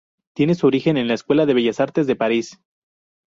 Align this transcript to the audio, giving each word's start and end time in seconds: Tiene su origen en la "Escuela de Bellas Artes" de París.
Tiene 0.33 0.55
su 0.55 0.65
origen 0.65 0.97
en 0.97 1.07
la 1.07 1.13
"Escuela 1.13 1.45
de 1.45 1.53
Bellas 1.53 1.79
Artes" 1.79 2.07
de 2.07 2.15
París. 2.15 2.59